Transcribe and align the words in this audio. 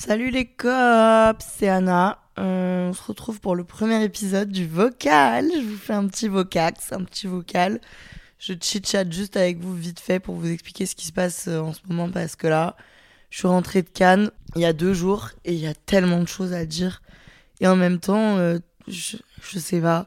Salut 0.00 0.30
les 0.30 0.46
cops, 0.46 1.44
c'est 1.44 1.68
Anna. 1.68 2.20
Euh, 2.38 2.90
on 2.90 2.92
se 2.92 3.02
retrouve 3.02 3.40
pour 3.40 3.56
le 3.56 3.64
premier 3.64 4.04
épisode 4.04 4.48
du 4.48 4.64
vocal. 4.64 5.50
Je 5.52 5.66
vous 5.66 5.76
fais 5.76 5.92
un 5.92 6.06
petit 6.06 6.28
vocax, 6.28 6.92
un 6.92 7.02
petit 7.02 7.26
vocal. 7.26 7.80
Je 8.38 8.54
chit-chat 8.54 9.10
juste 9.10 9.36
avec 9.36 9.58
vous 9.58 9.74
vite 9.74 9.98
fait 9.98 10.20
pour 10.20 10.36
vous 10.36 10.52
expliquer 10.52 10.86
ce 10.86 10.94
qui 10.94 11.04
se 11.04 11.12
passe 11.12 11.48
euh, 11.48 11.58
en 11.58 11.72
ce 11.72 11.80
moment 11.88 12.08
parce 12.10 12.36
que 12.36 12.46
là... 12.46 12.76
Je 13.30 13.38
suis 13.38 13.48
rentrée 13.48 13.82
de 13.82 13.88
Cannes 13.88 14.30
il 14.54 14.62
y 14.62 14.66
a 14.66 14.72
deux 14.72 14.94
jours 14.94 15.30
et 15.44 15.52
il 15.52 15.58
y 15.58 15.66
a 15.66 15.74
tellement 15.74 16.20
de 16.20 16.28
choses 16.28 16.52
à 16.52 16.64
dire. 16.64 17.02
Et 17.58 17.66
en 17.66 17.74
même 17.74 17.98
temps, 17.98 18.36
euh, 18.36 18.60
je, 18.86 19.16
sais 19.58 19.80
pas. 19.80 20.06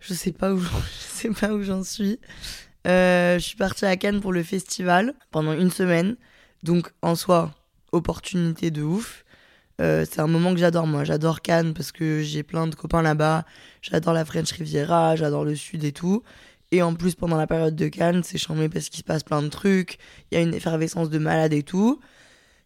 Je 0.00 0.14
sais 0.14 0.32
pas 0.32 0.54
où, 0.54 0.58
je 0.60 0.66
sais 1.00 1.30
pas 1.30 1.52
où 1.52 1.62
j'en 1.62 1.84
suis. 1.84 2.18
Je 2.86 3.36
suis 3.40 3.56
partie 3.56 3.84
à 3.84 3.94
Cannes 3.98 4.22
pour 4.22 4.32
le 4.32 4.42
festival 4.42 5.12
pendant 5.32 5.52
une 5.52 5.70
semaine. 5.70 6.16
Donc 6.62 6.90
en 7.02 7.14
soi, 7.14 7.54
opportunité 7.96 8.70
de 8.70 8.82
ouf. 8.82 9.24
Euh, 9.80 10.06
c'est 10.10 10.20
un 10.20 10.26
moment 10.26 10.52
que 10.52 10.60
j'adore 10.60 10.86
moi. 10.86 11.04
J'adore 11.04 11.42
Cannes 11.42 11.74
parce 11.74 11.92
que 11.92 12.22
j'ai 12.22 12.42
plein 12.42 12.66
de 12.66 12.74
copains 12.74 13.02
là-bas. 13.02 13.44
J'adore 13.82 14.14
la 14.14 14.24
French 14.24 14.52
Riviera, 14.52 15.16
j'adore 15.16 15.44
le 15.44 15.54
sud 15.54 15.84
et 15.84 15.92
tout. 15.92 16.22
Et 16.72 16.82
en 16.82 16.94
plus, 16.94 17.14
pendant 17.14 17.36
la 17.36 17.46
période 17.46 17.76
de 17.76 17.88
Cannes, 17.88 18.22
c'est 18.24 18.38
chambé 18.38 18.68
parce 18.68 18.88
qu'il 18.88 18.98
se 18.98 19.04
passe 19.04 19.22
plein 19.22 19.42
de 19.42 19.48
trucs. 19.48 19.98
Il 20.30 20.36
y 20.36 20.38
a 20.38 20.42
une 20.42 20.54
effervescence 20.54 21.10
de 21.10 21.18
malade 21.18 21.52
et 21.52 21.62
tout. 21.62 22.00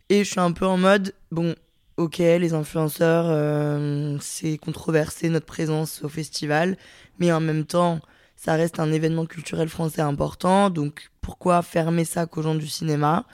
Et 0.08 0.24
je 0.24 0.30
suis 0.30 0.40
un 0.40 0.52
peu 0.52 0.66
en 0.66 0.76
mode, 0.76 1.14
bon, 1.30 1.54
ok, 1.96 2.18
les 2.18 2.54
influenceurs, 2.54 3.26
euh, 3.28 4.16
c'est 4.20 4.56
controversé 4.58 5.28
notre 5.28 5.46
présence 5.46 6.02
au 6.02 6.08
festival, 6.08 6.76
mais 7.18 7.30
en 7.30 7.40
même 7.40 7.64
temps, 7.64 8.00
ça 8.36 8.54
reste 8.54 8.80
un 8.80 8.90
événement 8.90 9.26
culturel 9.26 9.68
français 9.68 10.00
important, 10.00 10.70
donc 10.70 11.10
pourquoi 11.20 11.60
fermer 11.62 12.04
ça 12.06 12.26
qu'aux 12.26 12.42
gens 12.42 12.54
du 12.54 12.66
cinéma? 12.66 13.26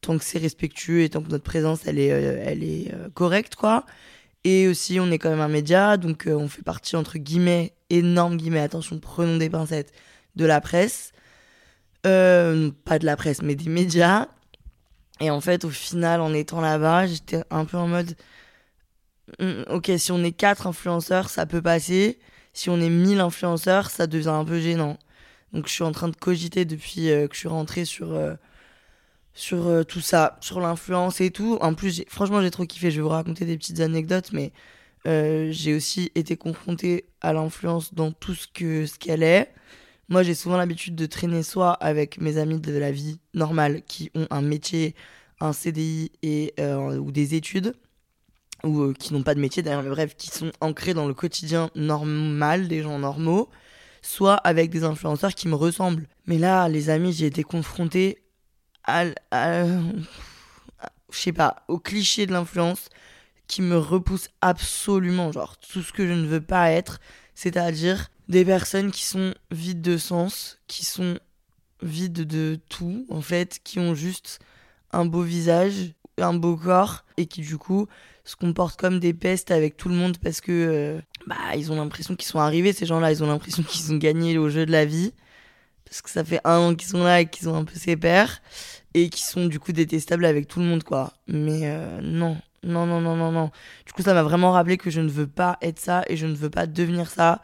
Tant 0.00 0.18
que 0.18 0.24
c'est 0.24 0.38
respectueux 0.38 1.02
et 1.02 1.10
tant 1.10 1.22
que 1.22 1.30
notre 1.30 1.44
présence, 1.44 1.86
elle 1.86 1.98
est, 1.98 2.12
euh, 2.12 2.42
elle 2.44 2.62
est 2.64 2.92
euh, 2.94 3.08
correcte, 3.12 3.54
quoi. 3.54 3.84
Et 4.44 4.68
aussi, 4.68 4.98
on 5.00 5.10
est 5.10 5.18
quand 5.18 5.30
même 5.30 5.40
un 5.40 5.48
média, 5.48 5.96
donc 5.98 6.26
on 6.26 6.48
fait 6.48 6.62
partie, 6.62 6.96
entre 6.96 7.18
guillemets, 7.18 7.74
énorme 7.90 8.36
guillemets, 8.38 8.60
attention, 8.60 8.98
prenons 8.98 9.36
des 9.36 9.50
pincettes, 9.50 9.92
de 10.36 10.46
la 10.46 10.60
presse. 10.62 11.12
pas 12.02 12.08
de 12.98 13.04
la 13.04 13.16
presse, 13.16 13.42
mais 13.42 13.54
des 13.54 13.68
médias. 13.68 14.28
Et 15.20 15.30
en 15.30 15.40
fait, 15.40 15.64
au 15.64 15.70
final, 15.70 16.20
en 16.20 16.32
étant 16.32 16.60
là-bas, 16.60 17.06
j'étais 17.06 17.44
un 17.50 17.64
peu 17.66 17.76
en 17.76 17.86
mode 17.86 18.16
hmm, 19.38 19.62
Ok, 19.68 19.90
si 19.98 20.12
on 20.12 20.24
est 20.24 20.32
quatre 20.32 20.66
influenceurs, 20.66 21.28
ça 21.30 21.46
peut 21.46 21.62
passer. 21.62 22.18
Si 22.52 22.70
on 22.70 22.80
est 22.80 22.88
1000 22.90 23.20
influenceurs, 23.20 23.90
ça 23.90 24.06
devient 24.06 24.28
un 24.28 24.44
peu 24.44 24.60
gênant. 24.60 24.98
Donc, 25.52 25.66
je 25.68 25.72
suis 25.72 25.84
en 25.84 25.92
train 25.92 26.08
de 26.08 26.16
cogiter 26.16 26.64
depuis 26.64 27.10
euh, 27.10 27.28
que 27.28 27.34
je 27.34 27.40
suis 27.40 27.48
rentrée 27.48 27.84
sur, 27.84 28.12
euh, 28.14 28.34
sur 29.34 29.66
euh, 29.68 29.84
tout 29.84 30.00
ça, 30.00 30.38
sur 30.40 30.60
l'influence 30.60 31.20
et 31.20 31.30
tout. 31.30 31.58
En 31.60 31.74
plus, 31.74 32.04
franchement, 32.08 32.42
j'ai 32.42 32.50
trop 32.50 32.66
kiffé. 32.66 32.90
Je 32.90 32.96
vais 32.96 33.02
vous 33.02 33.08
raconter 33.08 33.44
des 33.44 33.56
petites 33.56 33.80
anecdotes, 33.80 34.32
mais 34.32 34.52
j'ai 35.04 35.74
aussi 35.74 36.12
été 36.14 36.36
confrontée 36.36 37.06
à 37.22 37.32
l'influence 37.32 37.94
dans 37.94 38.12
tout 38.12 38.34
ce 38.34 38.46
ce 38.54 38.98
qu'elle 38.98 39.22
est. 39.22 39.50
Moi, 40.10 40.24
j'ai 40.24 40.34
souvent 40.34 40.56
l'habitude 40.56 40.96
de 40.96 41.06
traîner 41.06 41.44
soit 41.44 41.72
avec 41.74 42.20
mes 42.20 42.36
amis 42.36 42.58
de 42.58 42.76
la 42.76 42.90
vie 42.90 43.20
normale 43.32 43.82
qui 43.86 44.10
ont 44.16 44.26
un 44.30 44.42
métier, 44.42 44.96
un 45.38 45.52
CDI 45.52 46.10
et, 46.24 46.52
euh, 46.58 46.98
ou 46.98 47.12
des 47.12 47.36
études, 47.36 47.74
ou 48.64 48.80
euh, 48.82 48.92
qui 48.92 49.14
n'ont 49.14 49.22
pas 49.22 49.36
de 49.36 49.40
métier 49.40 49.62
d'ailleurs, 49.62 49.84
bref, 49.84 50.16
qui 50.16 50.28
sont 50.28 50.50
ancrés 50.60 50.94
dans 50.94 51.06
le 51.06 51.14
quotidien 51.14 51.70
normal 51.76 52.66
des 52.66 52.82
gens 52.82 52.98
normaux, 52.98 53.48
soit 54.02 54.34
avec 54.34 54.70
des 54.70 54.82
influenceurs 54.82 55.32
qui 55.32 55.46
me 55.46 55.54
ressemblent. 55.54 56.08
Mais 56.26 56.38
là, 56.38 56.68
les 56.68 56.90
amis, 56.90 57.12
j'ai 57.12 57.26
été 57.26 57.44
confrontée 57.44 58.18
à, 58.90 59.64
je 61.10 61.18
sais 61.18 61.32
pas, 61.32 61.64
au 61.68 61.78
cliché 61.78 62.26
de 62.26 62.32
l'influence 62.32 62.88
qui 63.46 63.62
me 63.62 63.76
repousse 63.76 64.28
absolument, 64.40 65.32
genre 65.32 65.56
tout 65.58 65.82
ce 65.82 65.92
que 65.92 66.06
je 66.06 66.12
ne 66.12 66.26
veux 66.26 66.40
pas 66.40 66.70
être, 66.70 67.00
c'est-à-dire 67.34 68.08
des 68.28 68.44
personnes 68.44 68.92
qui 68.92 69.04
sont 69.04 69.34
vides 69.50 69.82
de 69.82 69.98
sens, 69.98 70.58
qui 70.68 70.84
sont 70.84 71.18
vides 71.82 72.12
de 72.26 72.58
tout, 72.68 73.06
en 73.10 73.20
fait, 73.20 73.60
qui 73.64 73.78
ont 73.80 73.94
juste 73.94 74.38
un 74.92 75.04
beau 75.04 75.22
visage, 75.22 75.94
un 76.18 76.34
beau 76.34 76.56
corps, 76.56 77.04
et 77.16 77.26
qui 77.26 77.40
du 77.40 77.58
coup 77.58 77.86
se 78.24 78.36
comportent 78.36 78.78
comme 78.78 79.00
des 79.00 79.14
pestes 79.14 79.50
avec 79.50 79.76
tout 79.76 79.88
le 79.88 79.94
monde 79.94 80.18
parce 80.18 80.40
que 80.40 80.52
euh, 80.52 81.00
bah 81.26 81.56
ils 81.56 81.72
ont 81.72 81.76
l'impression 81.76 82.14
qu'ils 82.14 82.28
sont 82.28 82.38
arrivés, 82.38 82.72
ces 82.72 82.86
gens-là, 82.86 83.10
ils 83.10 83.24
ont 83.24 83.26
l'impression 83.26 83.62
qu'ils 83.62 83.92
ont 83.92 83.96
gagné 83.96 84.38
au 84.38 84.48
jeu 84.48 84.66
de 84.66 84.72
la 84.72 84.84
vie. 84.84 85.12
Parce 85.90 86.00
que 86.02 86.10
ça 86.10 86.24
fait 86.24 86.40
un 86.44 86.58
an 86.58 86.74
qu'ils 86.74 86.88
sont 86.88 87.04
là 87.04 87.20
et 87.20 87.26
qu'ils 87.26 87.48
ont 87.48 87.56
un 87.56 87.64
peu 87.64 87.74
ses 87.74 87.96
pères. 87.96 88.40
Et 88.94 89.10
qui 89.10 89.22
sont 89.22 89.46
du 89.46 89.60
coup 89.60 89.72
détestables 89.72 90.24
avec 90.24 90.48
tout 90.48 90.60
le 90.60 90.66
monde, 90.66 90.82
quoi. 90.82 91.12
Mais 91.28 91.60
euh, 91.64 92.00
non, 92.00 92.38
non, 92.62 92.86
non, 92.86 93.00
non, 93.00 93.16
non, 93.16 93.30
non. 93.30 93.50
Du 93.86 93.92
coup, 93.92 94.02
ça 94.02 94.14
m'a 94.14 94.22
vraiment 94.22 94.52
rappelé 94.52 94.78
que 94.78 94.90
je 94.90 95.00
ne 95.00 95.08
veux 95.08 95.26
pas 95.26 95.58
être 95.60 95.78
ça 95.78 96.02
et 96.08 96.16
je 96.16 96.26
ne 96.26 96.34
veux 96.34 96.50
pas 96.50 96.66
devenir 96.66 97.10
ça 97.10 97.42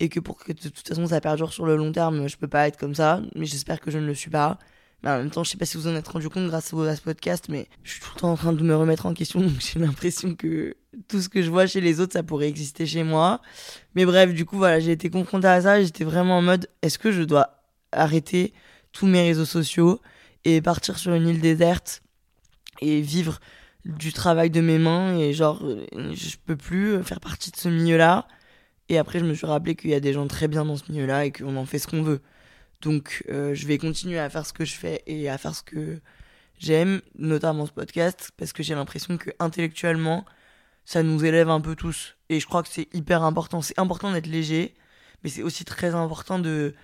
et 0.00 0.08
que 0.08 0.20
pour 0.20 0.38
que 0.38 0.52
de 0.52 0.68
toute 0.68 0.86
façon 0.86 1.06
ça 1.06 1.20
perdure 1.20 1.52
sur 1.52 1.66
le 1.66 1.76
long 1.76 1.92
terme, 1.92 2.28
je 2.28 2.36
peux 2.36 2.48
pas 2.48 2.68
être 2.68 2.76
comme 2.76 2.94
ça, 2.94 3.22
mais 3.34 3.46
j'espère 3.46 3.80
que 3.80 3.90
je 3.90 3.98
ne 3.98 4.06
le 4.06 4.14
suis 4.14 4.30
pas. 4.30 4.58
Mais 5.02 5.10
en 5.10 5.18
même 5.18 5.30
temps, 5.30 5.44
je 5.44 5.50
sais 5.50 5.58
pas 5.58 5.66
si 5.66 5.76
vous 5.76 5.88
en 5.88 5.94
êtes 5.94 6.08
rendu 6.08 6.28
compte 6.28 6.48
grâce 6.48 6.72
à 6.72 6.96
ce 6.96 7.02
podcast, 7.02 7.46
mais 7.48 7.68
je 7.82 7.92
suis 7.92 8.00
tout 8.00 8.10
le 8.14 8.20
temps 8.20 8.32
en 8.32 8.36
train 8.36 8.52
de 8.52 8.62
me 8.62 8.74
remettre 8.74 9.06
en 9.06 9.14
question, 9.14 9.42
j'ai 9.60 9.78
l'impression 9.78 10.34
que 10.34 10.74
tout 11.08 11.20
ce 11.20 11.28
que 11.28 11.42
je 11.42 11.50
vois 11.50 11.66
chez 11.66 11.80
les 11.80 12.00
autres, 12.00 12.14
ça 12.14 12.22
pourrait 12.22 12.48
exister 12.48 12.86
chez 12.86 13.02
moi. 13.02 13.40
Mais 13.94 14.04
bref, 14.04 14.32
du 14.32 14.44
coup, 14.44 14.56
voilà, 14.56 14.80
j'ai 14.80 14.92
été 14.92 15.10
confrontée 15.10 15.48
à 15.48 15.60
ça, 15.60 15.82
j'étais 15.82 16.04
vraiment 16.04 16.38
en 16.38 16.42
mode, 16.42 16.68
est-ce 16.82 16.98
que 16.98 17.12
je 17.12 17.22
dois 17.22 17.50
arrêter 17.92 18.52
tous 18.92 19.06
mes 19.06 19.22
réseaux 19.22 19.44
sociaux 19.44 20.00
et 20.44 20.60
partir 20.60 20.98
sur 20.98 21.14
une 21.14 21.28
île 21.28 21.40
déserte 21.40 22.02
et 22.80 23.00
vivre 23.00 23.40
du 23.84 24.12
travail 24.12 24.50
de 24.50 24.60
mes 24.60 24.78
mains 24.78 25.16
et 25.16 25.32
genre, 25.32 25.62
je 25.92 26.36
peux 26.44 26.56
plus 26.56 27.02
faire 27.04 27.20
partie 27.20 27.50
de 27.50 27.56
ce 27.56 27.68
milieu-là 27.68 28.26
et 28.88 28.98
après, 28.98 29.18
je 29.18 29.24
me 29.24 29.34
suis 29.34 29.46
rappelé 29.46 29.74
qu'il 29.74 29.90
y 29.90 29.94
a 29.94 30.00
des 30.00 30.12
gens 30.12 30.26
très 30.26 30.48
bien 30.48 30.64
dans 30.64 30.76
ce 30.76 30.90
milieu-là 30.90 31.24
et 31.24 31.32
qu'on 31.32 31.56
en 31.56 31.66
fait 31.66 31.78
ce 31.78 31.88
qu'on 31.88 32.02
veut. 32.02 32.20
Donc, 32.82 33.24
euh, 33.30 33.54
je 33.54 33.66
vais 33.66 33.78
continuer 33.78 34.18
à 34.18 34.30
faire 34.30 34.46
ce 34.46 34.52
que 34.52 34.64
je 34.64 34.74
fais 34.74 35.02
et 35.06 35.28
à 35.28 35.38
faire 35.38 35.54
ce 35.54 35.62
que 35.62 36.00
j'aime, 36.58 37.00
notamment 37.18 37.66
ce 37.66 37.72
podcast, 37.72 38.30
parce 38.36 38.52
que 38.52 38.62
j'ai 38.62 38.74
l'impression 38.74 39.16
que 39.16 39.30
intellectuellement, 39.40 40.24
ça 40.84 41.02
nous 41.02 41.24
élève 41.24 41.50
un 41.50 41.60
peu 41.60 41.74
tous. 41.74 42.16
Et 42.28 42.38
je 42.38 42.46
crois 42.46 42.62
que 42.62 42.68
c'est 42.70 42.88
hyper 42.94 43.22
important. 43.24 43.60
C'est 43.60 43.78
important 43.78 44.12
d'être 44.12 44.26
léger, 44.26 44.74
mais 45.24 45.30
c'est 45.30 45.42
aussi 45.42 45.64
très 45.64 45.94
important 45.94 46.38
de 46.38 46.74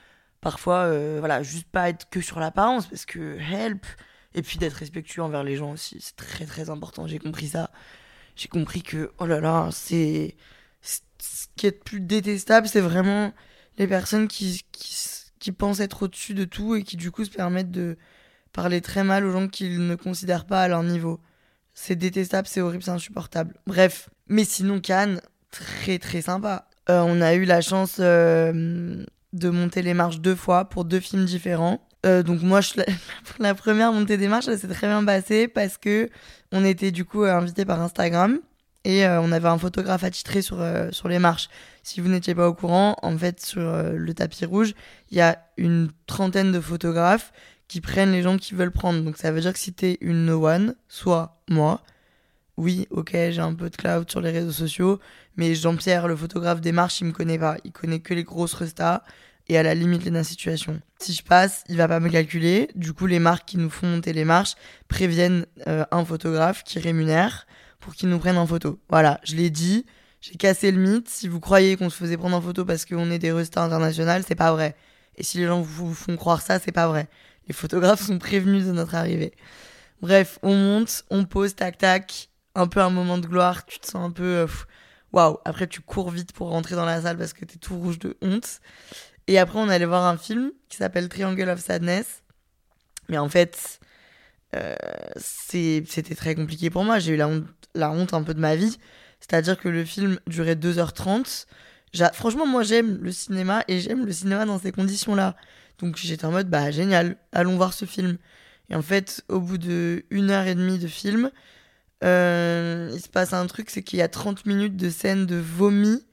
parfois, 0.42 0.80
euh, 0.80 1.16
voilà, 1.20 1.42
juste 1.42 1.68
pas 1.68 1.88
être 1.88 2.10
que 2.10 2.20
sur 2.20 2.38
l'apparence, 2.40 2.86
parce 2.86 3.06
que 3.06 3.38
help. 3.38 3.86
Et 4.34 4.42
puis 4.42 4.58
d'être 4.58 4.74
respectueux 4.74 5.22
envers 5.22 5.44
les 5.44 5.56
gens 5.56 5.72
aussi. 5.72 5.98
C'est 6.00 6.16
très 6.16 6.46
très 6.46 6.70
important. 6.70 7.06
J'ai 7.06 7.18
compris 7.18 7.48
ça. 7.48 7.70
J'ai 8.34 8.48
compris 8.48 8.82
que, 8.82 9.12
oh 9.18 9.26
là 9.26 9.40
là, 9.40 9.68
c'est 9.72 10.36
ce 10.80 11.46
qui 11.56 11.66
est 11.66 11.84
plus 11.84 12.00
détestable, 12.00 12.66
c'est 12.66 12.80
vraiment 12.80 13.32
les 13.78 13.86
personnes 13.86 14.26
qui, 14.28 14.62
qui, 14.72 15.52
pensent 15.52 15.80
être 15.80 16.04
au-dessus 16.04 16.34
de 16.34 16.44
tout 16.44 16.74
et 16.74 16.82
qui 16.82 16.96
du 16.96 17.10
coup 17.10 17.24
se 17.24 17.30
permettent 17.30 17.70
de 17.70 17.96
parler 18.52 18.80
très 18.80 19.04
mal 19.04 19.24
aux 19.24 19.32
gens 19.32 19.48
qu'ils 19.48 19.86
ne 19.86 19.94
considèrent 19.94 20.46
pas 20.46 20.62
à 20.62 20.68
leur 20.68 20.82
niveau. 20.82 21.20
C'est 21.74 21.96
détestable, 21.96 22.48
c'est 22.48 22.60
horrible, 22.60 22.82
c'est 22.82 22.90
insupportable. 22.90 23.54
Bref, 23.66 24.08
mais 24.28 24.44
sinon 24.44 24.80
Cannes, 24.80 25.20
très 25.50 25.98
très 25.98 26.22
sympa. 26.22 26.68
Euh, 26.90 27.00
on 27.06 27.20
a 27.20 27.34
eu 27.34 27.44
la 27.44 27.60
chance 27.60 27.96
euh, 28.00 29.04
de 29.32 29.48
monter 29.48 29.82
les 29.82 29.94
marches 29.94 30.20
deux 30.20 30.34
fois 30.34 30.66
pour 30.66 30.84
deux 30.84 31.00
films 31.00 31.24
différents. 31.24 31.86
Euh, 32.04 32.22
donc 32.22 32.42
moi, 32.42 32.60
je, 32.60 32.74
la, 33.38 33.54
première 33.54 33.92
montée 33.92 34.16
des 34.16 34.28
marches, 34.28 34.46
ça 34.46 34.56
s'est 34.56 34.68
très 34.68 34.86
bien 34.86 35.04
passé 35.04 35.48
parce 35.48 35.78
que 35.78 36.10
on 36.50 36.64
était 36.64 36.90
du 36.90 37.04
coup 37.04 37.24
invité 37.24 37.64
par 37.64 37.80
Instagram. 37.80 38.40
Et 38.84 39.06
euh, 39.06 39.20
on 39.20 39.30
avait 39.30 39.48
un 39.48 39.58
photographe 39.58 40.02
attitré 40.02 40.42
sur, 40.42 40.60
euh, 40.60 40.90
sur 40.90 41.08
les 41.08 41.18
marches. 41.18 41.48
Si 41.82 42.00
vous 42.00 42.08
n'étiez 42.08 42.34
pas 42.34 42.48
au 42.48 42.54
courant, 42.54 42.96
en 43.02 43.16
fait, 43.16 43.40
sur 43.44 43.62
euh, 43.62 43.92
le 43.92 44.14
tapis 44.14 44.44
rouge, 44.44 44.74
il 45.10 45.18
y 45.18 45.20
a 45.20 45.38
une 45.56 45.90
trentaine 46.06 46.50
de 46.52 46.60
photographes 46.60 47.32
qui 47.68 47.80
prennent 47.80 48.12
les 48.12 48.22
gens 48.22 48.38
qui 48.38 48.54
veulent 48.54 48.72
prendre. 48.72 49.02
Donc 49.02 49.16
ça 49.16 49.30
veut 49.30 49.40
dire 49.40 49.52
que 49.52 49.58
si 49.58 49.72
t'es 49.72 49.98
une 50.00 50.26
no 50.26 50.46
one, 50.46 50.74
soit 50.88 51.40
moi, 51.48 51.82
oui, 52.56 52.86
ok, 52.90 53.12
j'ai 53.12 53.40
un 53.40 53.54
peu 53.54 53.70
de 53.70 53.76
cloud 53.76 54.10
sur 54.10 54.20
les 54.20 54.30
réseaux 54.30 54.52
sociaux, 54.52 55.00
mais 55.36 55.54
Jean-Pierre, 55.54 56.06
le 56.06 56.16
photographe 56.16 56.60
des 56.60 56.72
marches, 56.72 57.00
il 57.00 57.06
me 57.06 57.12
connaît 57.12 57.38
pas. 57.38 57.56
Il 57.64 57.72
connaît 57.72 58.00
que 58.00 58.14
les 58.14 58.24
grosses 58.24 58.54
restas. 58.54 59.02
et 59.48 59.58
à 59.58 59.62
la 59.62 59.74
limite 59.74 60.04
la 60.06 60.22
situation. 60.22 60.80
Si 61.00 61.12
je 61.14 61.22
passe, 61.22 61.64
il 61.68 61.76
va 61.76 61.88
pas 61.88 61.98
me 61.98 62.08
calculer. 62.08 62.68
Du 62.76 62.92
coup, 62.92 63.06
les 63.06 63.18
marques 63.18 63.48
qui 63.48 63.58
nous 63.58 63.70
font 63.70 63.88
monter 63.88 64.12
les 64.12 64.24
marches 64.24 64.54
préviennent 64.86 65.46
euh, 65.66 65.84
un 65.90 66.04
photographe 66.04 66.62
qui 66.62 66.78
rémunère 66.78 67.46
pour 67.80 67.94
qu'il 67.94 68.08
nous 68.08 68.18
prenne 68.20 68.38
en 68.38 68.46
photo. 68.46 68.78
Voilà, 68.88 69.20
je 69.24 69.34
l'ai 69.34 69.50
dit, 69.50 69.84
j'ai 70.20 70.36
cassé 70.36 70.70
le 70.70 70.78
mythe. 70.78 71.08
Si 71.08 71.26
vous 71.26 71.40
croyez 71.40 71.76
qu'on 71.76 71.90
se 71.90 71.96
faisait 71.96 72.16
prendre 72.16 72.36
en 72.36 72.40
photo 72.40 72.64
parce 72.64 72.84
qu'on 72.84 73.10
est 73.10 73.18
des 73.18 73.32
restats 73.32 73.64
internationales, 73.64 74.22
c'est 74.26 74.36
pas 74.36 74.52
vrai. 74.52 74.76
Et 75.16 75.24
si 75.24 75.38
les 75.38 75.46
gens 75.46 75.60
vous 75.60 75.92
font 75.92 76.16
croire 76.16 76.40
ça, 76.40 76.60
c'est 76.60 76.72
pas 76.72 76.86
vrai. 76.86 77.08
Les 77.48 77.54
photographes 77.54 78.02
sont 78.02 78.18
prévenus 78.18 78.64
de 78.64 78.72
notre 78.72 78.94
arrivée. 78.94 79.32
Bref, 80.00 80.38
on 80.42 80.54
monte, 80.54 81.04
on 81.10 81.24
pose, 81.24 81.54
tac 81.54 81.78
tac, 81.78 82.28
un 82.54 82.66
peu 82.66 82.80
un 82.80 82.90
moment 82.90 83.18
de 83.18 83.26
gloire, 83.26 83.64
tu 83.66 83.78
te 83.78 83.86
sens 83.86 84.04
un 84.04 84.10
peu 84.10 84.22
euh, 84.22 84.46
waouh. 85.12 85.38
Après, 85.44 85.66
tu 85.66 85.80
cours 85.80 86.10
vite 86.10 86.32
pour 86.32 86.48
rentrer 86.48 86.74
dans 86.74 86.84
la 86.84 87.02
salle 87.02 87.16
parce 87.16 87.32
que 87.32 87.44
t'es 87.44 87.58
tout 87.58 87.78
rouge 87.78 87.98
de 87.98 88.16
honte. 88.22 88.60
Et 89.26 89.38
après, 89.38 89.58
on 89.58 89.68
allait 89.68 89.86
voir 89.86 90.04
un 90.04 90.16
film 90.16 90.52
qui 90.68 90.76
s'appelle 90.76 91.08
Triangle 91.08 91.48
of 91.48 91.60
Sadness. 91.60 92.22
Mais 93.08 93.18
en 93.18 93.28
fait, 93.28 93.80
euh, 94.54 94.74
c'était 95.16 96.14
très 96.14 96.34
compliqué 96.34 96.70
pour 96.70 96.84
moi. 96.84 96.98
J'ai 96.98 97.14
eu 97.14 97.16
la 97.16 97.28
honte, 97.28 97.46
la 97.74 97.90
honte 97.90 98.14
un 98.14 98.22
peu 98.22 98.34
de 98.34 98.40
ma 98.40 98.56
vie. 98.56 98.78
C'est-à-dire 99.20 99.58
que 99.58 99.68
le 99.68 99.84
film 99.84 100.18
durait 100.26 100.56
2h30. 100.56 101.46
Franchement, 102.12 102.46
moi, 102.46 102.62
j'aime 102.62 102.98
le 103.02 103.12
cinéma 103.12 103.64
et 103.68 103.80
j'aime 103.80 104.04
le 104.04 104.12
cinéma 104.12 104.44
dans 104.44 104.58
ces 104.58 104.72
conditions-là. 104.72 105.36
Donc, 105.78 105.96
j'étais 105.96 106.24
en 106.24 106.32
mode, 106.32 106.48
bah, 106.48 106.70
génial, 106.70 107.16
allons 107.32 107.56
voir 107.56 107.72
ce 107.72 107.84
film. 107.84 108.18
Et 108.70 108.74
en 108.74 108.82
fait, 108.82 109.22
au 109.28 109.40
bout 109.40 109.58
de 109.58 110.04
une 110.10 110.30
heure 110.30 110.46
et 110.46 110.54
demie 110.54 110.78
de 110.78 110.88
film, 110.88 111.30
euh, 112.02 112.90
il 112.92 113.00
se 113.00 113.08
passe 113.08 113.32
un 113.32 113.46
truc, 113.46 113.70
c'est 113.70 113.82
qu'il 113.82 113.98
y 113.98 114.02
a 114.02 114.08
30 114.08 114.46
minutes 114.46 114.76
de 114.76 114.90
scène 114.90 115.26
de 115.26 115.36
vomi 115.36 116.04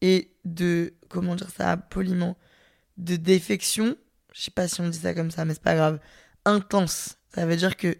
et 0.00 0.30
de, 0.44 0.94
comment 1.08 1.34
dire 1.34 1.50
ça 1.50 1.76
poliment, 1.76 2.36
de 2.96 3.16
défection. 3.16 3.96
Je 4.32 4.42
sais 4.42 4.50
pas 4.50 4.68
si 4.68 4.80
on 4.80 4.88
dit 4.88 4.98
ça 4.98 5.14
comme 5.14 5.30
ça, 5.30 5.44
mais 5.44 5.54
c'est 5.54 5.62
pas 5.62 5.74
grave. 5.74 6.00
Intense. 6.44 7.18
Ça 7.34 7.44
veut 7.44 7.56
dire 7.56 7.76
que 7.76 7.96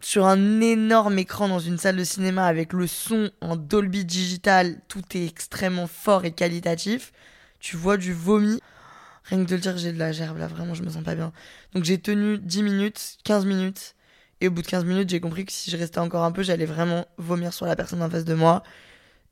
sur 0.00 0.26
un 0.26 0.60
énorme 0.60 1.18
écran 1.18 1.48
dans 1.48 1.58
une 1.58 1.78
salle 1.78 1.96
de 1.96 2.04
cinéma 2.04 2.46
avec 2.46 2.72
le 2.72 2.86
son 2.86 3.30
en 3.40 3.56
Dolby 3.56 4.04
Digital, 4.04 4.80
tout 4.88 5.02
est 5.14 5.26
extrêmement 5.26 5.86
fort 5.86 6.24
et 6.24 6.32
qualitatif. 6.32 7.12
Tu 7.60 7.76
vois 7.76 7.98
du 7.98 8.12
vomi. 8.12 8.60
Rien 9.24 9.44
que 9.44 9.50
de 9.50 9.54
le 9.54 9.60
dire, 9.60 9.76
j'ai 9.76 9.92
de 9.92 9.98
la 9.98 10.12
gerbe 10.12 10.38
là, 10.38 10.48
vraiment, 10.48 10.74
je 10.74 10.82
me 10.82 10.90
sens 10.90 11.04
pas 11.04 11.14
bien. 11.14 11.32
Donc 11.74 11.84
j'ai 11.84 11.98
tenu 11.98 12.38
10 12.38 12.62
minutes, 12.62 13.18
15 13.24 13.44
minutes. 13.44 13.94
Et 14.40 14.48
au 14.48 14.50
bout 14.50 14.62
de 14.62 14.66
15 14.66 14.84
minutes, 14.84 15.10
j'ai 15.10 15.20
compris 15.20 15.44
que 15.44 15.52
si 15.52 15.70
je 15.70 15.76
restais 15.76 15.98
encore 15.98 16.24
un 16.24 16.32
peu, 16.32 16.42
j'allais 16.42 16.66
vraiment 16.66 17.06
vomir 17.18 17.52
sur 17.52 17.66
la 17.66 17.76
personne 17.76 18.02
en 18.02 18.08
face 18.08 18.24
de 18.24 18.34
moi. 18.34 18.62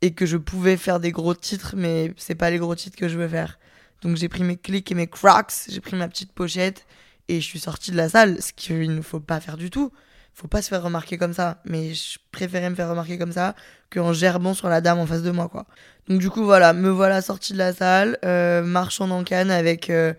Et 0.03 0.13
que 0.13 0.27
je 0.27 0.37
pouvais 0.37 0.77
faire 0.77 1.01
des 1.01 1.11
gros 1.11 1.35
titres, 1.35 1.75
mais 1.77 2.13
c'est 2.17 2.35
pas 2.35 2.51
les 2.51 2.59
gros 2.59 2.75
titres 2.75 2.97
que 2.97 3.09
je 3.09 3.19
veux 3.19 3.29
faire. 3.29 3.59
Donc 4.03 4.17
j'ai 4.17 4.29
pris 4.29 4.45
mes 4.45 4.57
clics 4.57 4.91
et 4.93 4.95
mes 4.95 5.09
cracks, 5.09 5.53
j'ai 5.69 5.81
pris 5.81 5.97
ma 5.97 6.07
petite 6.09 6.33
pochette 6.33 6.87
et 7.29 7.41
je 7.41 7.45
suis 7.45 7.59
sortie 7.59 7.91
de 7.91 7.97
la 7.97 8.09
salle, 8.09 8.41
ce 8.41 8.53
qu'il 8.53 8.95
ne 8.95 9.03
faut 9.03 9.21
pas 9.21 9.41
faire 9.41 9.57
du 9.57 9.71
tout. 9.71 9.93
Faut 10.35 10.47
pas 10.47 10.63
se 10.63 10.69
faire 10.69 10.83
remarquer 10.83 11.19
comme 11.19 11.33
ça, 11.33 11.61
mais 11.65 11.95
je 11.95 12.19
préférais 12.31 12.71
me 12.71 12.77
faire 12.77 12.89
remarquer 12.89 13.19
comme 13.19 13.33
ça 13.33 13.57
qu'en 13.91 14.13
gerbant 14.13 14.55
sur 14.55 14.69
la 14.69 14.81
dame 14.81 15.01
en 15.01 15.07
face 15.07 15.23
de 15.23 15.33
moi, 15.33 15.49
quoi. 15.49 15.67
Donc 16.09 16.21
du 16.21 16.31
coup, 16.31 16.45
voilà, 16.45 16.73
me 16.73 16.91
voilà 16.91 17.21
sortie 17.23 17.55
de 17.55 17.59
la 17.59 17.73
salle, 17.73 18.19
euh, 18.25 18.63
marchant 18.63 19.11
en 19.11 19.25
canne 19.25 19.51
avec 19.51 19.91
euh, 19.91 20.15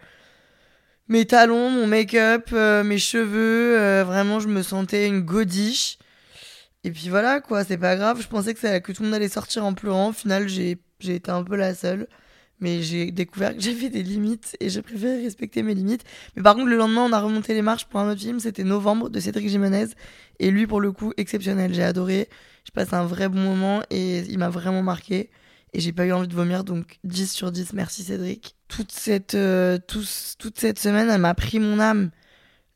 mes 1.09 1.25
talons, 1.25 1.69
mon 1.69 1.87
make-up, 1.87 2.49
euh, 2.53 2.83
mes 2.83 2.97
cheveux. 2.97 4.03
vraiment, 4.03 4.39
je 4.39 4.47
me 4.47 4.63
sentais 4.63 5.07
une 5.07 5.21
godiche. 5.21 5.97
Et 6.83 6.91
puis 6.91 7.09
voilà, 7.09 7.41
quoi, 7.41 7.63
c'est 7.65 7.77
pas 7.77 7.95
grave. 7.95 8.21
Je 8.21 8.27
pensais 8.27 8.53
que, 8.53 8.59
ça, 8.59 8.79
que 8.79 8.91
tout 8.91 9.03
le 9.03 9.09
monde 9.09 9.15
allait 9.15 9.29
sortir 9.29 9.65
en 9.65 9.73
pleurant. 9.73 10.09
Au 10.09 10.13
final, 10.13 10.47
j'ai 10.47 10.77
été 11.01 11.31
un 11.31 11.43
peu 11.43 11.55
la 11.55 11.75
seule 11.75 12.07
mais 12.59 12.81
j'ai 12.81 13.11
découvert 13.11 13.55
que 13.55 13.61
j'avais 13.61 13.89
des 13.89 14.03
limites 14.03 14.55
et 14.59 14.69
j'ai 14.69 14.81
préféré 14.81 15.23
respecter 15.23 15.63
mes 15.63 15.73
limites. 15.73 16.03
Mais 16.35 16.43
par 16.43 16.55
contre, 16.55 16.67
le 16.67 16.77
lendemain, 16.77 17.01
on 17.01 17.13
a 17.13 17.19
remonté 17.19 17.53
les 17.53 17.61
marches 17.61 17.85
pour 17.85 17.99
un 17.99 18.11
autre 18.11 18.21
film, 18.21 18.39
c'était 18.39 18.63
Novembre 18.63 19.09
de 19.09 19.19
Cédric 19.19 19.47
Jimenez. 19.49 19.87
Et 20.39 20.51
lui, 20.51 20.67
pour 20.67 20.81
le 20.81 20.91
coup, 20.91 21.13
exceptionnel. 21.17 21.73
J'ai 21.73 21.83
adoré. 21.83 22.29
Je 22.65 22.71
passe 22.71 22.93
un 22.93 23.05
vrai 23.05 23.29
bon 23.29 23.39
moment 23.39 23.81
et 23.89 24.19
il 24.19 24.37
m'a 24.37 24.49
vraiment 24.49 24.83
marqué. 24.83 25.29
Et 25.73 25.79
j'ai 25.79 25.93
pas 25.93 26.05
eu 26.05 26.11
envie 26.11 26.27
de 26.27 26.33
vomir, 26.35 26.63
donc 26.63 26.97
10 27.03 27.31
sur 27.31 27.51
10, 27.51 27.73
merci 27.73 28.03
Cédric. 28.03 28.55
Toute 28.67 28.91
cette, 28.91 29.35
euh, 29.35 29.77
toute 29.87 30.59
cette 30.59 30.79
semaine, 30.79 31.09
elle 31.09 31.21
m'a 31.21 31.33
pris 31.35 31.59
mon 31.59 31.79
âme. 31.79 32.11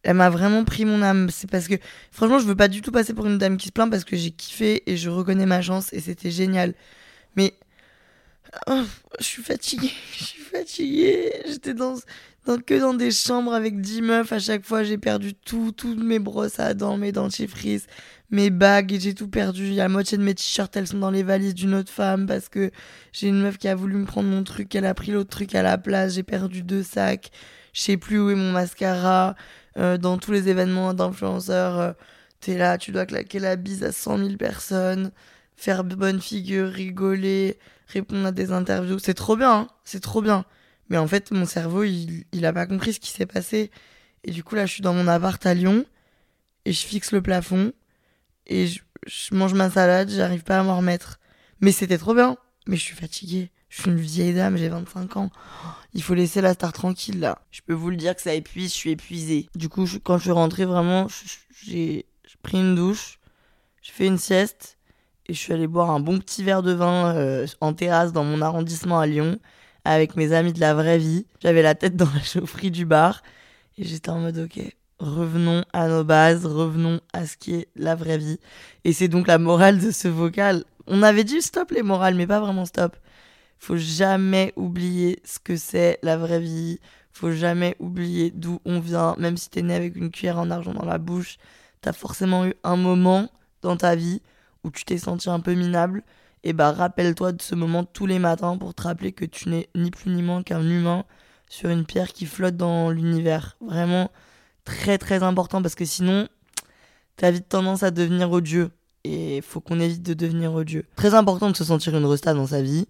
Elle 0.03 0.15
m'a 0.15 0.29
vraiment 0.29 0.63
pris 0.63 0.85
mon 0.85 1.01
âme. 1.01 1.29
C'est 1.29 1.49
parce 1.49 1.67
que, 1.67 1.75
franchement, 2.11 2.39
je 2.39 2.45
veux 2.45 2.55
pas 2.55 2.67
du 2.67 2.81
tout 2.81 2.91
passer 2.91 3.13
pour 3.13 3.25
une 3.25 3.37
dame 3.37 3.57
qui 3.57 3.67
se 3.67 3.71
plaint 3.71 3.89
parce 3.89 4.03
que 4.03 4.15
j'ai 4.15 4.31
kiffé 4.31 4.83
et 4.85 4.97
je 4.97 5.09
reconnais 5.09 5.45
ma 5.45 5.61
chance 5.61 5.91
et 5.93 6.01
c'était 6.01 6.31
génial. 6.31 6.73
Mais 7.35 7.53
Oh, 8.67 8.83
je 9.19 9.23
suis 9.23 9.43
fatiguée, 9.43 9.91
J'étais 10.67 11.73
dans, 11.73 11.95
dans, 12.45 12.57
que 12.57 12.79
dans 12.79 12.93
des 12.93 13.11
chambres 13.11 13.53
avec 13.53 13.81
10 13.81 14.01
meufs. 14.01 14.31
À 14.31 14.39
chaque 14.39 14.65
fois, 14.65 14.83
j'ai 14.83 14.97
perdu 14.97 15.33
tout, 15.33 15.71
toutes 15.71 16.03
mes 16.03 16.19
brosses 16.19 16.59
à 16.59 16.73
dents, 16.73 16.97
mes 16.97 17.11
dentifrices, 17.11 17.87
mes 18.31 18.49
bagues, 18.49 18.97
j'ai 18.99 19.13
tout 19.13 19.27
perdu. 19.27 19.67
Il 19.67 19.73
y 19.73 19.79
a 19.79 19.83
la 19.83 19.89
moitié 19.89 20.17
de 20.17 20.23
mes 20.23 20.33
t-shirts, 20.33 20.75
elles 20.75 20.87
sont 20.87 20.97
dans 20.99 21.11
les 21.11 21.23
valises 21.23 21.55
d'une 21.55 21.73
autre 21.75 21.91
femme 21.91 22.25
parce 22.25 22.49
que 22.49 22.71
j'ai 23.11 23.27
une 23.27 23.41
meuf 23.41 23.57
qui 23.57 23.67
a 23.67 23.75
voulu 23.75 23.95
me 23.95 24.05
prendre 24.05 24.29
mon 24.29 24.43
truc, 24.43 24.73
elle 24.75 24.85
a 24.85 24.93
pris 24.93 25.11
l'autre 25.11 25.29
truc 25.29 25.55
à 25.55 25.61
la 25.63 25.77
place. 25.77 26.15
J'ai 26.15 26.23
perdu 26.23 26.63
deux 26.63 26.83
sacs. 26.83 27.31
Je 27.73 27.81
sais 27.81 27.97
plus 27.97 28.19
où 28.19 28.29
est 28.29 28.35
mon 28.35 28.51
mascara. 28.51 29.35
Euh, 29.77 29.97
dans 29.97 30.17
tous 30.17 30.31
les 30.31 30.49
événements 30.49 30.93
d'influenceurs, 30.93 31.79
euh, 31.79 31.91
t'es 32.39 32.57
là, 32.57 32.77
tu 32.77 32.91
dois 32.91 33.05
claquer 33.05 33.39
la 33.39 33.55
bise 33.55 33.83
à 33.83 33.91
100 33.91 34.19
000 34.19 34.37
personnes, 34.37 35.11
faire 35.55 35.83
bonne 35.83 36.21
figure, 36.21 36.69
rigoler 36.69 37.57
répondre 37.87 38.25
à 38.25 38.31
des 38.31 38.51
interviews. 38.51 38.99
C'est 38.99 39.13
trop 39.13 39.35
bien, 39.35 39.53
hein. 39.53 39.67
c'est 39.83 40.01
trop 40.01 40.21
bien. 40.21 40.45
Mais 40.89 40.97
en 40.97 41.07
fait, 41.07 41.31
mon 41.31 41.45
cerveau, 41.45 41.83
il, 41.83 42.25
il 42.31 42.45
a 42.45 42.53
pas 42.53 42.65
compris 42.65 42.93
ce 42.93 42.99
qui 42.99 43.11
s'est 43.11 43.25
passé. 43.25 43.71
Et 44.23 44.31
du 44.31 44.43
coup, 44.43 44.55
là, 44.55 44.65
je 44.65 44.73
suis 44.73 44.81
dans 44.81 44.93
mon 44.93 45.07
appart 45.07 45.43
à 45.45 45.53
Lyon 45.53 45.85
et 46.65 46.73
je 46.73 46.85
fixe 46.85 47.11
le 47.11 47.21
plafond 47.21 47.73
et 48.47 48.67
je, 48.67 48.81
mange 49.31 49.53
ma 49.53 49.69
salade, 49.69 50.09
j'arrive 50.09 50.43
pas 50.43 50.59
à 50.59 50.63
m'en 50.63 50.77
remettre. 50.77 51.19
Mais 51.61 51.71
c'était 51.71 51.97
trop 51.97 52.13
bien. 52.13 52.37
Mais 52.67 52.77
je 52.77 52.81
suis 52.81 52.95
fatiguée. 52.95 53.51
Je 53.69 53.81
suis 53.81 53.89
une 53.89 53.99
vieille 53.99 54.33
dame, 54.33 54.55
j'ai 54.55 54.69
25 54.69 55.17
ans. 55.17 55.31
Il 55.93 56.03
faut 56.03 56.13
laisser 56.13 56.41
la 56.41 56.53
star 56.53 56.71
tranquille 56.73 57.19
là. 57.19 57.41
Je 57.51 57.61
peux 57.65 57.73
vous 57.73 57.89
le 57.89 57.95
dire 57.95 58.15
que 58.15 58.21
ça 58.21 58.33
épuise, 58.33 58.69
je 58.69 58.75
suis 58.75 58.91
épuisée. 58.91 59.49
Du 59.55 59.67
coup, 59.67 59.87
quand 60.03 60.17
je 60.17 60.23
suis 60.23 60.31
rentrée, 60.31 60.65
vraiment, 60.65 61.07
j'ai 61.65 62.05
pris 62.43 62.59
une 62.59 62.75
douche, 62.75 63.19
je 63.81 63.91
fais 63.91 64.05
une 64.05 64.19
sieste 64.19 64.77
et 65.27 65.33
je 65.33 65.39
suis 65.39 65.53
allée 65.53 65.67
boire 65.67 65.91
un 65.91 65.99
bon 65.99 66.19
petit 66.19 66.43
verre 66.43 66.63
de 66.63 66.73
vin 66.73 67.15
euh, 67.15 67.47
en 67.61 67.73
terrasse 67.73 68.11
dans 68.11 68.23
mon 68.23 68.41
arrondissement 68.41 68.99
à 68.99 69.07
Lyon 69.07 69.39
avec 69.85 70.15
mes 70.15 70.33
amis 70.33 70.53
de 70.53 70.59
la 70.59 70.73
vraie 70.73 70.97
vie. 70.97 71.25
J'avais 71.41 71.61
la 71.61 71.75
tête 71.75 71.95
dans 71.95 72.09
la 72.13 72.21
chaufferie 72.21 72.71
du 72.71 72.85
bar 72.85 73.21
et 73.77 73.85
j'étais 73.85 74.09
en 74.09 74.19
mode 74.19 74.37
ok, 74.37 74.59
revenons 74.99 75.63
à 75.73 75.87
nos 75.87 76.03
bases, 76.03 76.45
revenons 76.45 76.99
à 77.13 77.25
ce 77.25 77.37
qui 77.37 77.55
est 77.55 77.67
la 77.75 77.95
vraie 77.95 78.17
vie. 78.17 78.39
Et 78.83 78.93
c'est 78.93 79.07
donc 79.07 79.27
la 79.27 79.37
morale 79.37 79.79
de 79.79 79.91
ce 79.91 80.07
vocal. 80.07 80.63
On 80.87 81.01
avait 81.03 81.23
dit 81.23 81.41
stop 81.41 81.71
les 81.71 81.83
morales, 81.83 82.15
mais 82.15 82.27
pas 82.27 82.39
vraiment 82.39 82.65
stop. 82.65 82.95
Faut 83.57 83.77
jamais 83.77 84.51
oublier 84.57 85.21
ce 85.23 85.39
que 85.39 85.55
c'est 85.55 85.99
la 86.03 86.17
vraie 86.17 86.41
vie. 86.41 86.79
Faut 87.13 87.31
jamais 87.31 87.75
oublier 87.79 88.31
d'où 88.31 88.59
on 88.65 88.79
vient. 88.79 89.15
Même 89.17 89.37
si 89.37 89.49
t'es 89.49 89.61
né 89.61 89.73
avec 89.73 89.95
une 89.95 90.11
cuillère 90.11 90.39
en 90.39 90.51
argent 90.51 90.73
dans 90.73 90.85
la 90.85 90.97
bouche, 90.97 91.37
t'as 91.81 91.93
forcément 91.93 92.45
eu 92.45 92.53
un 92.63 92.75
moment 92.75 93.29
dans 93.61 93.77
ta 93.77 93.95
vie 93.95 94.21
où 94.63 94.71
tu 94.71 94.85
t'es 94.85 94.97
senti 94.97 95.29
un 95.29 95.39
peu 95.39 95.53
minable, 95.53 96.03
et 96.43 96.53
bah 96.53 96.71
rappelle-toi 96.71 97.31
de 97.31 97.41
ce 97.41 97.55
moment 97.55 97.83
tous 97.83 98.05
les 98.05 98.19
matins 98.19 98.57
pour 98.57 98.73
te 98.73 98.83
rappeler 98.83 99.11
que 99.11 99.25
tu 99.25 99.49
n'es 99.49 99.69
ni 99.75 99.91
plus 99.91 100.11
ni 100.11 100.21
moins 100.21 100.43
qu'un 100.43 100.61
humain 100.61 101.05
sur 101.49 101.69
une 101.69 101.85
pierre 101.85 102.11
qui 102.11 102.25
flotte 102.25 102.57
dans 102.57 102.89
l'univers. 102.89 103.57
Vraiment 103.61 104.11
très 104.65 104.97
très 104.97 105.23
important 105.23 105.61
parce 105.61 105.75
que 105.75 105.85
sinon, 105.85 106.27
t'as 107.15 107.31
vite 107.31 107.47
tendance 107.47 107.83
à 107.83 107.91
devenir 107.91 108.31
odieux. 108.31 108.71
Et 109.05 109.41
faut 109.41 109.59
qu'on 109.59 109.79
évite 109.79 110.01
de 110.03 110.13
devenir 110.13 110.53
odieux. 110.53 110.85
Très 110.95 111.13
important 111.13 111.49
de 111.49 111.55
se 111.55 111.65
sentir 111.65 111.95
une 111.95 112.05
resta 112.05 112.33
dans 112.33 112.47
sa 112.47 112.61
vie, 112.61 112.87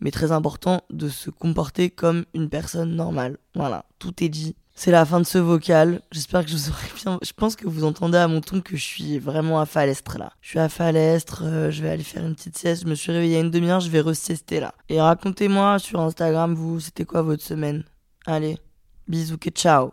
mais 0.00 0.10
très 0.10 0.30
important 0.30 0.82
de 0.90 1.08
se 1.08 1.30
comporter 1.30 1.88
comme 1.90 2.24
une 2.34 2.50
personne 2.50 2.94
normale. 2.94 3.38
Voilà, 3.54 3.86
tout 3.98 4.22
est 4.22 4.28
dit. 4.28 4.56
C'est 4.76 4.90
la 4.90 5.04
fin 5.04 5.20
de 5.20 5.24
ce 5.24 5.38
vocal. 5.38 6.02
J'espère 6.10 6.44
que 6.44 6.50
je 6.50 6.56
vous 6.56 6.70
aurai 6.70 6.88
bien. 6.96 7.18
Je 7.22 7.32
pense 7.32 7.54
que 7.54 7.66
vous 7.66 7.84
entendez 7.84 8.18
à 8.18 8.26
mon 8.26 8.40
ton 8.40 8.60
que 8.60 8.76
je 8.76 8.82
suis 8.82 9.18
vraiment 9.20 9.60
à 9.60 9.66
Falestre 9.66 10.18
là. 10.18 10.32
Je 10.40 10.48
suis 10.50 10.58
à 10.58 10.68
Falestre, 10.68 11.42
euh, 11.44 11.70
je 11.70 11.80
vais 11.80 11.90
aller 11.90 12.02
faire 12.02 12.26
une 12.26 12.34
petite 12.34 12.58
sieste. 12.58 12.82
Je 12.82 12.88
me 12.88 12.96
suis 12.96 13.12
réveillée 13.12 13.34
il 13.34 13.36
y 13.36 13.40
a 13.40 13.44
une 13.44 13.52
demi-heure, 13.52 13.80
je 13.80 13.88
vais 13.88 14.00
resiester 14.00 14.58
là. 14.58 14.74
Et 14.88 15.00
racontez-moi 15.00 15.78
sur 15.78 16.00
Instagram, 16.00 16.54
vous, 16.54 16.80
c'était 16.80 17.04
quoi 17.04 17.22
votre 17.22 17.42
semaine? 17.42 17.84
Allez, 18.26 18.58
bisous 19.06 19.38
que 19.38 19.50
ciao. 19.50 19.92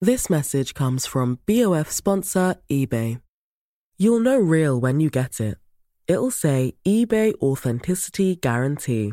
This 0.00 0.30
message 0.30 0.72
comes 0.72 1.06
from 1.06 1.38
BOF 1.46 1.90
sponsor 1.90 2.56
eBay. 2.70 3.18
You'll 3.98 4.20
know 4.20 4.38
real 4.38 4.80
when 4.80 4.98
you 4.98 5.10
get 5.10 5.38
it. 5.40 5.58
It'll 6.08 6.32
say 6.32 6.74
eBay 6.84 7.34
Authenticity 7.40 8.34
Guarantee. 8.34 9.12